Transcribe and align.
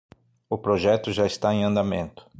O 0.49 0.57
projeto 0.57 1.11
já 1.13 1.27
está 1.27 1.53
em 1.53 1.63
andamento 1.63 2.25